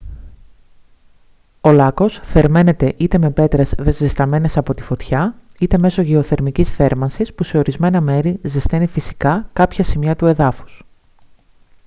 ο 1.61 1.71
λάκκος 1.71 2.19
θερμαίνεται 2.23 2.93
είτε 2.97 3.17
με 3.17 3.31
πέτρες 3.31 3.73
ζεσταμένες 3.89 4.57
από 4.57 4.73
τη 4.73 4.81
φωτιά 4.81 5.35
είτε 5.59 5.77
μέσω 5.77 6.01
γεωθερμικής 6.01 6.69
θέρμανσης 6.71 7.33
που 7.33 7.43
σε 7.43 7.57
ορισμένα 7.57 8.01
μέρη 8.01 8.39
ζεσταίνει 8.43 8.87
φυσικά 8.87 9.49
κάποια 9.53 9.83
σημεία 9.83 10.15
του 10.15 10.25
εδάφους 10.25 10.81